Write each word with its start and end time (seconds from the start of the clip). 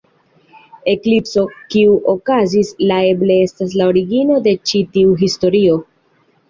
Eklipso 0.93 1.43
kiu 1.75 1.93
okazis 2.15 2.73
la 2.93 2.99
eble 3.13 3.39
estas 3.45 3.79
la 3.83 3.93
origino 3.95 4.43
de 4.51 4.59
ĉi 4.71 4.87
tiu 4.99 5.17
historio. 5.25 5.81